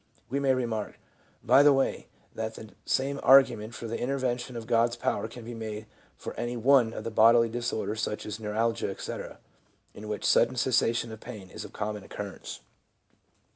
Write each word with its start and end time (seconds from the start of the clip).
We 0.31 0.39
may 0.39 0.55
remark, 0.55 0.99
by 1.43 1.61
the 1.61 1.73
way, 1.73 2.07
that 2.33 2.55
the 2.55 2.69
same 2.85 3.19
argument 3.21 3.75
for 3.75 3.85
the 3.85 3.99
intervention 3.99 4.55
of 4.57 4.65
God's 4.65 4.95
power 4.95 5.27
can 5.27 5.45
be 5.45 5.53
made 5.53 5.85
for 6.17 6.33
any 6.39 6.57
one 6.57 6.91
of 6.91 7.03
the 7.03 7.11
bodily 7.11 7.49
disorders, 7.49 8.01
such 8.01 8.25
as 8.25 8.39
neuralgia, 8.39 8.89
etc., 8.89 9.37
in 9.93 10.07
which 10.07 10.25
sudden 10.25 10.55
cessation 10.55 11.11
of 11.11 11.19
pain 11.19 11.51
is 11.51 11.63
of 11.65 11.71
common 11.73 12.03
occurrence. 12.03 12.61